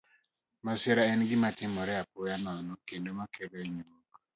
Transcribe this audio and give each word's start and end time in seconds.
Masira 0.65 1.03
en 1.13 1.21
gima 1.29 1.49
timore 1.59 1.93
apoya 2.03 2.35
nono 2.43 2.73
kendo 2.87 3.09
ma 3.17 3.25
kelo 3.33 3.57
hinyruok. 3.63 4.11